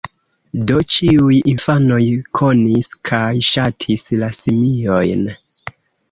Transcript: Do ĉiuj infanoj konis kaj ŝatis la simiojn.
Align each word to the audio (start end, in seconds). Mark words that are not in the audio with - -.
Do 0.69 0.77
ĉiuj 0.93 1.35
infanoj 1.51 1.99
konis 2.39 2.89
kaj 3.09 3.29
ŝatis 3.49 4.05
la 4.23 4.31
simiojn. 4.39 5.29